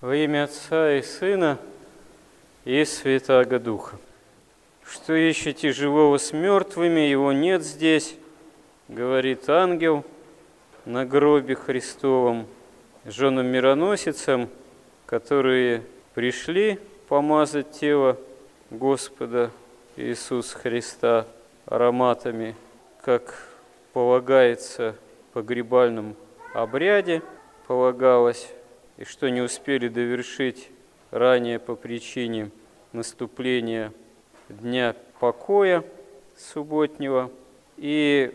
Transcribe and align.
Во 0.00 0.14
имя 0.14 0.44
Отца 0.44 0.92
и 0.92 1.02
Сына 1.02 1.58
и 2.64 2.84
Святаго 2.84 3.58
Духа. 3.58 3.96
Что 4.84 5.12
ищете 5.12 5.72
живого 5.72 6.18
с 6.18 6.32
мертвыми, 6.32 7.00
его 7.00 7.32
нет 7.32 7.64
здесь, 7.64 8.14
говорит 8.86 9.48
ангел 9.48 10.04
на 10.84 11.04
гробе 11.04 11.56
Христовом, 11.56 12.46
женам 13.06 13.46
мироносицам, 13.48 14.48
которые 15.04 15.82
пришли 16.14 16.78
помазать 17.08 17.72
тело 17.72 18.16
Господа 18.70 19.50
Иисуса 19.96 20.56
Христа 20.58 21.26
ароматами, 21.66 22.54
как 23.02 23.34
полагается 23.92 24.94
в 25.30 25.34
погребальном 25.34 26.14
обряде, 26.54 27.20
полагалось 27.66 28.48
и 28.98 29.04
что 29.04 29.30
не 29.30 29.40
успели 29.40 29.88
довершить 29.88 30.70
ранее 31.10 31.58
по 31.58 31.76
причине 31.76 32.50
наступления 32.92 33.92
дня 34.48 34.94
покоя 35.20 35.84
субботнего. 36.36 37.30
И 37.76 38.32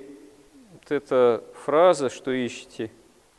вот 0.72 0.92
эта 0.92 1.44
фраза, 1.66 2.10
что 2.10 2.32
ищете 2.32 2.92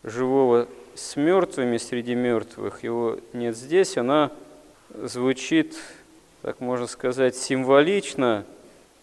живого 0.03 0.69
с 0.95 1.17
мертвыми 1.17 1.79
среди 1.79 2.15
мертвых, 2.15 2.85
его 2.85 3.19
нет 3.33 3.57
здесь, 3.57 3.97
она 3.97 4.31
звучит, 4.91 5.77
так 6.43 6.61
можно 6.61 6.87
сказать, 6.87 7.35
символично 7.37 8.45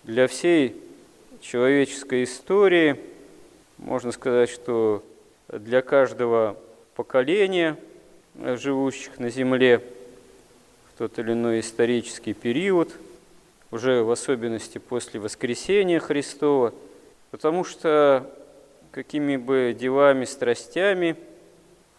для 0.03 0.27
всей 0.27 0.79
человеческой 1.41 2.26
истории. 2.26 2.99
Можно 3.79 4.12
сказать, 4.12 4.49
что 4.49 5.03
для 5.48 5.81
каждого 5.81 6.55
поколения– 6.93 7.77
живущих 8.35 9.20
на 9.20 9.30
Земле 9.30 9.84
в 10.90 10.98
тот 10.98 11.20
или 11.20 11.34
иной 11.34 11.59
исторический 11.59 12.34
период, 12.34 12.93
уже 13.71 14.04
в 14.04 14.12
особенности 14.12 14.77
после 14.77 15.20
воскресения 15.20 15.99
Христова, 15.99 16.73
потому 17.32 17.63
что 17.63 18.29
какими 18.91 19.38
бы 19.38 19.76
делами, 19.77 20.26
страстями, 20.26 21.15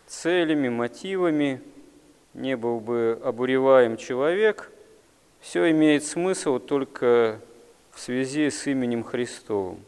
целями, 0.07 0.69
мотивами 0.69 1.63
не 2.35 2.57
был 2.57 2.81
бы 2.81 3.19
обуреваем 3.25 3.97
человек, 3.97 4.71
все 5.41 5.71
имеет 5.71 6.05
смысл 6.05 6.59
только 6.59 7.41
в 7.91 8.01
связи 8.01 8.51
с 8.51 8.67
именем 8.67 9.03
Христовым, 9.03 9.81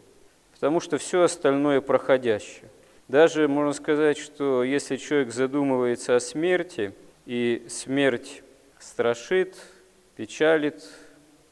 потому 0.53 0.81
что 0.81 0.98
все 0.98 1.23
остальное 1.23 1.81
проходящее. 1.81 2.69
Даже 3.08 3.48
можно 3.48 3.72
сказать, 3.72 4.19
что 4.19 4.64
если 4.64 4.97
человек 4.97 5.33
задумывается 5.33 6.16
о 6.16 6.20
смерти, 6.20 6.92
и 7.27 7.64
смерть 7.69 8.42
страшит, 8.78 9.56
печалит, 10.16 10.83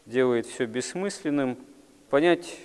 делает 0.06 0.46
все 0.46 0.66
бессмысленным, 0.66 1.56
понять 2.10 2.58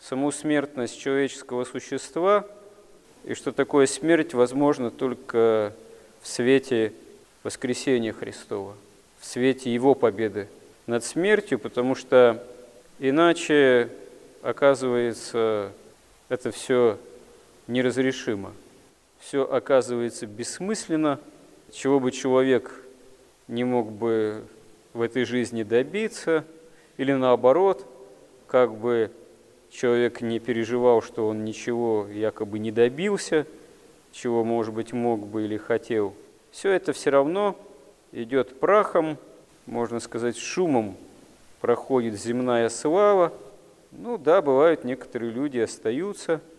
саму 0.00 0.32
смертность 0.32 0.98
человеческого 0.98 1.64
существа 1.64 2.46
и 3.24 3.34
что 3.34 3.52
такое 3.52 3.86
смерть 3.86 4.34
возможно 4.34 4.90
только 4.90 5.72
в 6.20 6.28
свете 6.28 6.92
воскресения 7.42 8.12
Христова, 8.12 8.76
в 9.20 9.26
свете 9.26 9.72
Его 9.72 9.94
победы 9.94 10.48
над 10.86 11.04
смертью, 11.04 11.58
потому 11.58 11.94
что 11.94 12.44
иначе, 12.98 13.88
оказывается, 14.42 15.72
это 16.28 16.50
все 16.50 16.98
неразрешимо. 17.72 18.52
Все 19.18 19.44
оказывается 19.44 20.26
бессмысленно, 20.26 21.18
чего 21.72 21.98
бы 21.98 22.12
человек 22.12 22.84
не 23.48 23.64
мог 23.64 23.90
бы 23.90 24.44
в 24.92 25.00
этой 25.00 25.24
жизни 25.24 25.62
добиться, 25.62 26.44
или 26.98 27.12
наоборот, 27.12 27.86
как 28.46 28.74
бы 28.74 29.10
человек 29.70 30.20
не 30.20 30.38
переживал, 30.38 31.00
что 31.02 31.26
он 31.26 31.44
ничего 31.44 32.06
якобы 32.08 32.58
не 32.58 32.70
добился, 32.70 33.46
чего, 34.12 34.44
может 34.44 34.74
быть, 34.74 34.92
мог 34.92 35.26
бы 35.26 35.44
или 35.44 35.56
хотел. 35.56 36.14
Все 36.50 36.70
это 36.70 36.92
все 36.92 37.10
равно 37.10 37.56
идет 38.12 38.60
прахом, 38.60 39.16
можно 39.64 40.00
сказать, 40.00 40.36
шумом 40.36 40.96
проходит 41.62 42.20
земная 42.20 42.68
слава. 42.68 43.32
Ну 43.92 44.18
да, 44.18 44.42
бывают 44.42 44.84
некоторые 44.84 45.32
люди 45.32 45.58
остаются– 45.58 46.42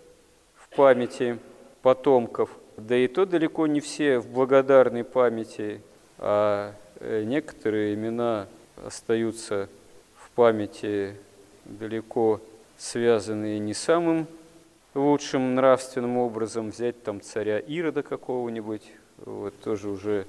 памяти 0.76 1.40
потомков, 1.82 2.50
да 2.78 2.96
и 2.96 3.08
то 3.08 3.26
далеко 3.26 3.68
не 3.68 3.80
все 3.80 4.20
в 4.20 4.28
благодарной 4.28 5.04
памяти, 5.04 5.82
а 6.18 6.74
э, 7.00 7.24
некоторые 7.24 7.94
имена 7.94 8.48
остаются 8.84 9.70
в 10.16 10.30
памяти 10.32 11.16
далеко 11.66 12.42
связанные 12.78 13.60
не 13.60 13.74
самым 13.74 14.28
лучшим 14.94 15.56
нравственным 15.56 16.18
образом. 16.18 16.72
Взять 16.72 17.02
там 17.04 17.22
царя 17.22 17.60
Ирода 17.60 18.04
какого-нибудь, 18.04 18.84
вот 19.26 19.54
тоже 19.60 19.90
уже, 19.90 20.26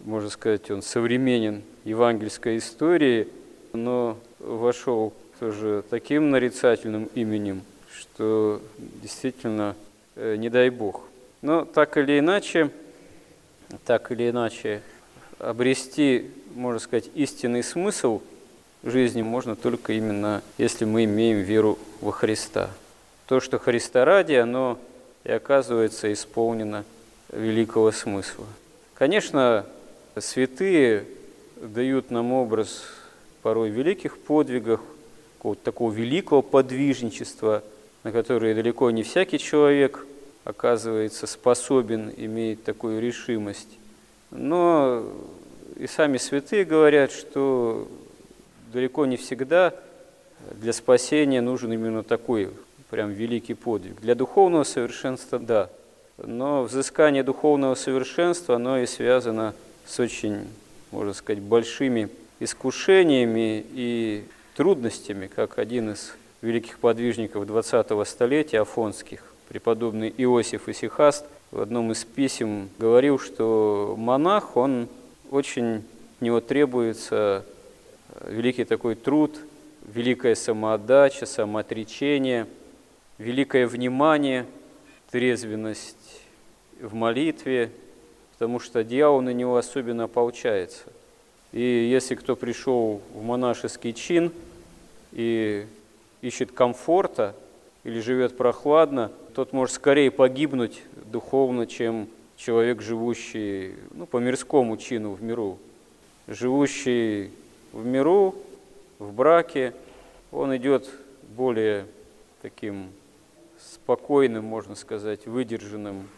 можно 0.00 0.30
сказать, 0.30 0.70
он 0.70 0.82
современен 0.82 1.62
евангельской 1.84 2.58
истории, 2.58 3.28
но 3.72 4.18
вошел 4.38 5.12
тоже 5.38 5.84
таким 5.88 6.30
нарицательным 6.30 7.08
именем– 7.14 7.62
что 7.98 8.60
действительно 9.02 9.76
э, 10.16 10.36
не 10.36 10.48
дай 10.48 10.70
Бог. 10.70 11.02
Но 11.42 11.64
так 11.64 11.96
или 11.96 12.18
иначе, 12.18 12.70
так 13.84 14.10
или 14.10 14.30
иначе, 14.30 14.82
обрести, 15.38 16.30
можно 16.54 16.80
сказать, 16.80 17.10
истинный 17.14 17.62
смысл 17.62 18.22
жизни 18.82 19.22
можно 19.22 19.56
только 19.56 19.92
именно, 19.92 20.42
если 20.58 20.84
мы 20.84 21.04
имеем 21.04 21.38
веру 21.38 21.78
во 22.00 22.12
Христа. 22.12 22.70
То, 23.26 23.40
что 23.40 23.58
Христа 23.58 24.04
ради, 24.04 24.34
оно 24.34 24.78
и 25.24 25.32
оказывается 25.32 26.12
исполнено 26.12 26.84
великого 27.32 27.92
смысла. 27.92 28.46
Конечно, 28.94 29.64
святые 30.18 31.06
дают 31.56 32.10
нам 32.10 32.32
образ 32.32 32.84
порой 33.42 33.70
великих 33.70 34.18
подвигов, 34.18 34.80
какого-то 35.38 35.62
такого 35.62 35.92
великого 35.92 36.42
подвижничества– 36.42 37.62
на 38.04 38.12
которые 38.12 38.54
далеко 38.54 38.90
не 38.90 39.02
всякий 39.02 39.38
человек 39.38 40.06
оказывается 40.44 41.26
способен, 41.26 42.12
имеет 42.16 42.62
такую 42.62 43.00
решимость. 43.00 43.78
Но 44.30 45.04
и 45.76 45.86
сами 45.86 46.18
святые 46.18 46.64
говорят, 46.64 47.10
что 47.10 47.88
далеко 48.72 49.06
не 49.06 49.16
всегда 49.16 49.74
для 50.52 50.72
спасения 50.72 51.40
нужен 51.40 51.72
именно 51.72 52.02
такой 52.02 52.50
прям 52.90 53.10
великий 53.10 53.54
подвиг. 53.54 54.00
Для 54.00 54.14
духовного 54.14 54.64
совершенства– 54.64 55.38
да. 55.40 55.70
Но 56.18 56.62
взыскание 56.62 57.24
духовного 57.24 57.74
совершенства, 57.74 58.56
оно 58.56 58.78
и 58.78 58.86
связано 58.86 59.54
с 59.84 59.98
очень, 59.98 60.46
можно 60.92 61.12
сказать, 61.12 61.42
большими 61.42 62.08
искушениями 62.38 63.64
и 63.72 64.24
трудностями, 64.54 65.26
как 65.26 65.58
один 65.58 65.90
из 65.90 66.14
великих 66.44 66.78
подвижников 66.78 67.44
20-го 67.44 68.04
столетия, 68.04 68.60
афонских, 68.60 69.24
преподобный 69.48 70.12
Иосиф 70.18 70.68
Исихаст, 70.68 71.24
в 71.50 71.60
одном 71.60 71.90
из 71.92 72.04
писем 72.04 72.68
говорил, 72.78 73.18
что 73.18 73.94
монах, 73.96 74.56
он 74.56 74.88
очень, 75.30 75.76
от 75.76 76.20
него 76.20 76.40
требуется 76.40 77.46
э, 78.10 78.30
великий 78.30 78.64
такой 78.64 78.94
труд, 78.94 79.38
великая 79.86 80.34
самоотдача, 80.34 81.24
самоотречение, 81.24 82.46
великое 83.16 83.66
внимание, 83.66 84.44
трезвенность 85.10 86.20
в 86.78 86.92
молитве, 86.92 87.70
потому 88.32 88.60
что 88.60 88.84
дьявол 88.84 89.22
на 89.22 89.32
него 89.32 89.56
особенно 89.56 90.04
ополчается. 90.04 90.82
И 91.52 91.62
если 91.62 92.16
кто 92.16 92.36
пришел 92.36 93.00
в 93.14 93.22
монашеский 93.22 93.94
чин 93.94 94.30
и 95.12 95.66
ищет 96.24 96.52
комфорта 96.52 97.34
или 97.84 98.00
живет 98.00 98.36
прохладно, 98.36 99.12
тот 99.34 99.52
может 99.52 99.74
скорее 99.74 100.10
погибнуть 100.10 100.82
духовно, 101.04 101.66
чем 101.66 102.08
человек, 102.36 102.80
живущий 102.80 103.74
ну, 103.92 104.06
по 104.06 104.16
мирскому 104.16 104.78
чину 104.78 105.12
в 105.12 105.22
миру. 105.22 105.58
Живущий 106.26 107.30
в 107.72 107.84
миру, 107.84 108.34
в 108.98 109.12
браке, 109.12 109.74
он 110.32 110.56
идет 110.56 110.88
более 111.36 111.84
таким 112.40 112.88
спокойным, 113.58 114.46
можно 114.46 114.76
сказать, 114.76 115.26
выдержанным 115.26 116.08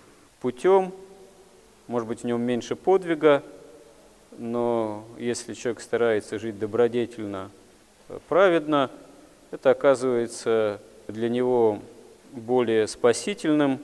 путем. 0.40 0.92
Может 1.88 2.06
быть, 2.06 2.20
в 2.20 2.24
нем 2.24 2.42
меньше 2.42 2.76
подвига, 2.76 3.42
но 4.38 5.04
если 5.18 5.54
человек 5.54 5.80
старается 5.80 6.38
жить 6.38 6.60
добродетельно, 6.60 7.50
праведно– 8.28 8.88
это 9.50 9.70
оказывается 9.70 10.80
для 11.08 11.28
него 11.28 11.80
более 12.32 12.86
спасительным 12.86 13.80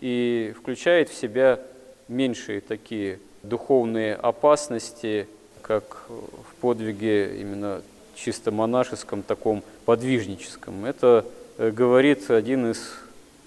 и 0.00 0.54
включает 0.56 1.08
в 1.08 1.14
себя 1.14 1.60
меньшие 2.08 2.60
такие 2.60 3.18
духовные 3.42 4.14
опасности, 4.14 5.26
как 5.62 6.06
в 6.08 6.54
подвиге 6.60 7.40
именно 7.40 7.82
чисто 8.14 8.50
монашеском, 8.50 9.22
таком 9.22 9.62
подвижническом. 9.84 10.84
Это 10.84 11.24
э, 11.58 11.70
говорит 11.70 12.30
один 12.30 12.70
из 12.70 12.92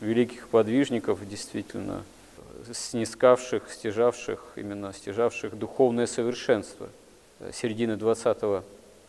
великих 0.02 0.50
подвижников, 0.50 1.28
действительно, 1.28 2.04
снискавших, 2.72 3.72
стяжавших, 3.72 4.54
именно 4.56 4.94
стяжавших 4.94 5.58
духовное 5.58 6.08
совершенство 6.08 6.90
э, 7.40 7.52
середины 7.54 7.94
20-го 7.94 8.64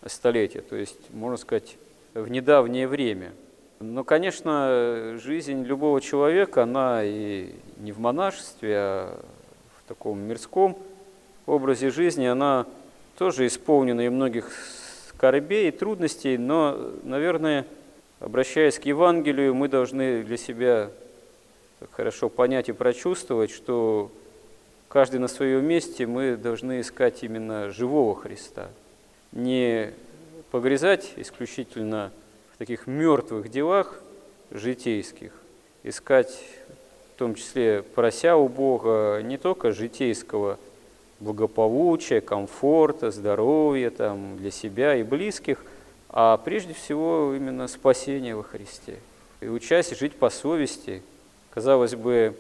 столетия, 0.07 0.61
то 0.61 0.77
есть, 0.77 0.99
можно 1.11 1.37
сказать, 1.37 1.77
в 2.15 2.29
недавнее 2.29 2.89
время. 2.89 3.33
Но, 3.81 4.03
конечно, 4.03 5.19
жизнь 5.23 5.63
любого 5.63 6.01
человека, 6.01 6.65
она 6.65 7.03
и 7.05 7.53
не 7.77 7.93
в 7.93 8.01
монашестве, 8.01 8.75
а 8.77 9.25
в 9.79 9.89
таком 9.89 10.19
мирском 10.21 10.77
образе 11.47 11.91
жизни, 11.91 12.27
она 12.27 12.67
тоже 13.17 13.47
исполнена 13.47 14.03
и 14.03 14.09
многих 14.09 14.53
скорбей 15.09 15.69
и 15.69 15.73
трудностей, 15.73 16.37
но, 16.39 16.93
наверное, 17.03 17.67
обращаясь 18.21 18.79
к 18.79 18.85
Евангелию, 18.85 19.55
мы 19.55 19.69
должны 19.69 20.23
для 20.23 20.37
себя 20.37 20.91
хорошо 21.93 22.29
понять 22.29 22.69
и 22.69 22.73
прочувствовать, 22.73 23.51
что 23.51 24.11
каждый 24.89 25.21
на 25.21 25.29
своем 25.29 25.65
месте 25.65 26.07
мы 26.07 26.37
должны 26.37 26.81
искать 26.81 27.23
именно 27.23 27.71
живого 27.71 28.15
Христа. 28.15 28.69
Не 29.33 29.93
погрязать 30.51 31.13
исключительно 31.17 32.11
в 32.55 32.59
таких 32.59 32.87
мертвых 32.87 33.51
делах 33.51 34.01
житейских, 34.51 35.33
искать 35.83 36.43
в 37.15 37.19
том 37.19 37.35
числе 37.35 37.83
прося 37.83 38.37
у 38.37 38.49
Бога 38.49 39.21
не 39.23 39.39
только 39.39 39.73
житейского 39.73 40.59
благополучия, 41.21 42.21
комфорта, 42.21 43.11
здоровья 43.11 43.91
там, 43.91 44.37
для 44.37 44.51
себя 44.51 44.95
и 44.95 45.03
близких, 45.03 45.65
а 46.09 46.37
прежде 46.37 46.75
всего 46.75 47.35
именно 47.35 47.69
спасения 47.69 48.37
во 48.37 48.43
Христе. 48.43 48.97
И 49.41 49.49
учась 49.49 49.91
жить 49.99 50.15
по 50.15 50.31
совести, 50.31 51.03
казалось 51.51 51.95
бы, 51.95 52.35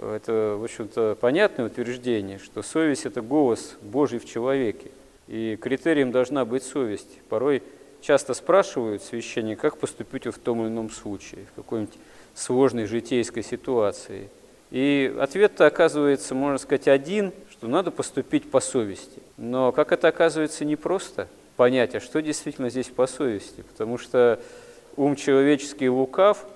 это, 0.00 0.56
в 0.58 0.64
общем-то, 0.64 1.18
понятное 1.20 1.66
утверждение, 1.66 2.38
что 2.38 2.62
совесть– 2.62 3.04
это 3.06 3.20
голос 3.20 3.76
Божий 3.82 4.18
в 4.18 4.24
человеке, 4.24 4.90
и 5.28 5.56
критерием 5.56 6.12
должна 6.12 6.44
быть 6.44 6.62
совесть. 6.62 7.20
Порой 7.28 7.62
часто 8.00 8.34
спрашивают 8.34 9.02
священника, 9.02 9.62
как 9.62 9.78
поступить 9.78 10.26
в 10.26 10.38
том 10.38 10.62
или 10.62 10.68
ином 10.68 10.90
случае, 10.90 11.46
в 11.52 11.54
какой-нибудь 11.54 11.94
сложной 12.34 12.86
житейской 12.86 13.42
ситуации. 13.42 14.28
И 14.70 15.14
ответ-то 15.20 15.66
оказывается, 15.66 16.34
можно 16.34 16.58
сказать, 16.58 16.88
один, 16.88 17.32
что 17.50 17.68
надо 17.68 17.90
поступить 17.90 18.50
по 18.50 18.60
совести. 18.60 19.20
Но 19.36 19.70
как 19.70 19.92
это 19.92 20.08
оказывается 20.08 20.64
непросто 20.64 21.28
понять, 21.56 21.94
а 21.94 22.00
что 22.00 22.22
действительно 22.22 22.70
здесь 22.70 22.88
по 22.88 23.06
совести, 23.06 23.60
потому 23.60 23.98
что 23.98 24.40
ум 24.96 25.14
человеческий 25.14 25.88
лукав, 25.88 26.46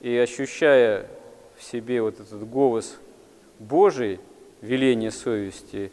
и 0.00 0.16
ощущая 0.16 1.06
в 1.58 1.62
себе 1.62 2.00
вот 2.00 2.18
этот 2.18 2.48
голос 2.48 2.96
Божий, 3.58 4.18
веление 4.62 5.10
совести, 5.10 5.92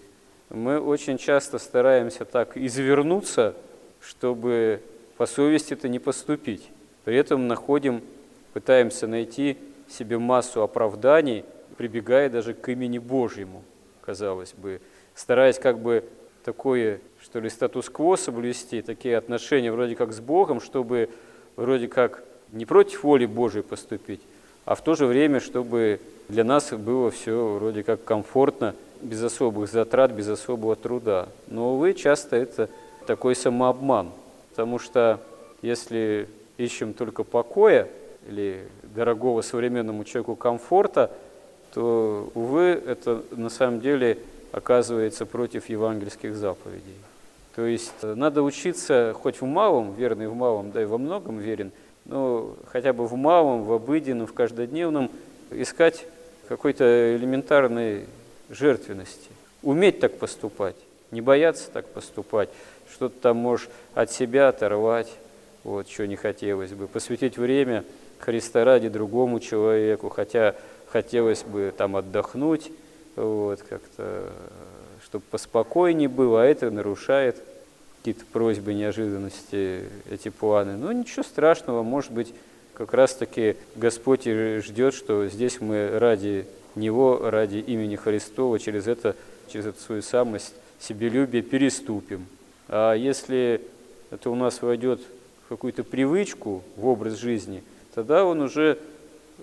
мы 0.50 0.80
очень 0.80 1.18
часто 1.18 1.58
стараемся 1.60 2.26
так 2.26 2.58
извернуться, 2.58 3.56
чтобы 4.02 4.82
по 5.18 5.26
совести 5.26 5.74
это 5.74 5.90
не 5.90 6.00
поступить. 6.00 6.70
При 7.06 7.16
этом 7.18 7.48
находим, 7.48 8.02
пытаемся 8.54 9.08
найти 9.08 9.58
себе 9.90 10.18
массу 10.18 10.62
оправданий, 10.62 11.46
прибегая 11.78 12.30
даже 12.30 12.54
к 12.54 12.70
имени 12.70 12.98
Божьему 12.98 13.64
казалось 14.08 14.54
бы, 14.54 14.80
стараясь 15.16 15.60
как 15.60 15.80
бы 15.80 16.02
такое, 16.46 17.02
что 17.22 17.42
ли, 17.42 17.50
статус-кво 17.50 18.16
соблюсти, 18.16 18.82
такие 18.82 19.18
отношения 19.18 19.70
вроде 19.70 19.98
как 19.98 20.14
с 20.14 20.22
Богом, 20.22 20.62
чтобы 20.62 21.10
вроде 21.58 21.90
как 21.90 22.24
не 22.54 22.66
против 22.66 23.04
воли 23.04 23.26
Божией 23.26 23.64
поступить, 23.64 24.22
а 24.64 24.76
в 24.76 24.82
то 24.82 24.96
же 24.96 25.08
время, 25.08 25.42
чтобы 25.42 26.00
для 26.30 26.46
нас 26.46 26.72
было 26.72 27.12
все 27.12 27.56
вроде 27.56 27.84
как 27.84 28.06
комфортно, 28.06 28.76
без 29.02 29.24
особых 29.24 29.70
затрат, 29.70 30.12
без 30.12 30.28
особого 30.28 30.76
труда. 30.76 31.30
Но, 31.48 31.76
увы, 31.76 31.94
часто 31.94 32.36
это 32.36 32.70
такой 33.06 33.36
самообман, 33.36 34.12
потому 34.50 34.80
что 34.80 35.20
если 35.62 36.28
ищем 36.58 36.94
только 36.94 37.24
покоя 37.24 37.88
или 38.28 38.68
дорогого 38.84 39.42
современному 39.42 40.04
человеку 40.04 40.36
комфорта– 40.36 41.12
то, 41.74 42.32
увы, 42.34 42.82
это 42.88 43.24
на 43.32 43.50
самом 43.50 43.82
деле 43.82 44.18
оказывается 44.52 45.26
против 45.26 45.70
евангельских 45.70 46.36
заповедей. 46.36 46.96
То 47.56 47.66
есть 47.66 47.94
э, 48.02 48.14
надо 48.16 48.44
учиться 48.44 49.14
хоть 49.16 49.42
в 49.42 49.46
малом, 49.46 49.94
верный 49.94 50.28
в 50.28 50.34
малом, 50.34 50.72
да 50.72 50.82
и 50.82 50.86
во 50.86 50.98
многом 50.98 51.40
верен, 51.40 51.72
но 52.06 52.56
хотя 52.72 52.94
бы 52.94 53.06
в 53.06 53.14
малом, 53.16 53.64
в 53.64 53.74
обыденном, 53.74 54.28
в 54.28 54.34
каждодневном 54.34 55.12
искать 55.52 56.06
какой-то 56.48 57.16
элементарной 57.16 58.06
жертвенности. 58.50 59.30
Уметь 59.64 60.00
так 60.00 60.18
поступать, 60.18 60.76
не 61.12 61.22
бояться 61.22 61.70
так 61.72 61.88
поступать, 61.88 62.50
что-то 62.92 63.20
там 63.20 63.38
можешь 63.38 63.70
от 63.94 64.12
себя 64.12 64.50
оторвать, 64.50 65.12
вот, 65.64 65.90
что 65.90 66.08
не 66.08 66.16
хотелось 66.16 66.72
бы, 66.72 66.88
посвятить 66.88 67.38
время 67.38 67.84
Христа 68.20 68.64
ради 68.64 68.90
другому 68.90 69.40
человеку, 69.40 70.10
хотя 70.10 70.56
хотелось 70.88 71.44
бы 71.44 71.74
там 71.76 71.96
отдохнуть, 71.96 72.72
вот, 73.16 73.62
как-то, 73.68 74.32
чтобы 75.04 75.26
поспокойнее 75.30 76.08
было, 76.08 76.44
а 76.44 76.46
это 76.46 76.72
нарушает 76.72 77.42
какие-то 78.00 78.26
просьбы, 78.32 78.74
неожиданности, 78.74 79.84
эти 80.10 80.30
планы. 80.30 80.78
Ну, 80.78 80.92
ничего 80.92 81.24
страшного, 81.24 81.84
может 81.84 82.12
быть, 82.12 82.34
как 82.74 82.94
раз-таки 82.94 83.58
Господь 83.76 84.28
и 84.28 84.60
ждет, 84.60 84.94
что 84.94 85.28
здесь 85.28 85.60
мы 85.60 86.00
ради 86.00 86.46
Него, 86.78 87.30
ради 87.30 87.58
имени 87.58 87.96
Христова, 87.96 88.60
через 88.60 88.88
это, 88.88 89.16
через 89.52 89.68
эту 89.68 89.82
свою 89.82 90.02
самость, 90.02 90.54
себелюбие 90.80 91.42
переступим. 91.42 92.26
А 92.68 92.94
если 92.94 93.62
это 94.12 94.30
у 94.30 94.36
нас 94.36 94.62
войдет 94.62 95.02
в 95.46 95.50
какую-то 95.50 95.84
привычку, 95.84 96.64
в 96.76 96.88
образ 96.88 97.18
жизни, 97.18 97.64
тогда 97.96 98.26
он 98.26 98.42
уже 98.42 98.78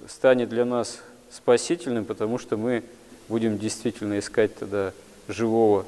станет 0.08 0.48
для 0.48 0.64
нас 0.64 1.00
спасительным, 1.30 2.04
потому 2.04 2.38
что 2.38 2.56
мы 2.56 2.82
будем 3.28 3.58
действительно 3.58 4.18
искать 4.18 4.54
тогда 4.54 4.92
живого, 5.28 5.86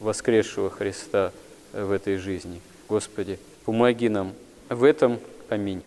воскресшего 0.00 0.70
Христа 0.70 1.32
в 1.72 1.90
этой 1.90 2.16
жизни. 2.16 2.60
Господи, 2.88 3.38
помоги 3.64 4.08
нам 4.08 4.32
в 4.68 4.84
этом. 4.84 5.18
Аминь. 5.48 5.82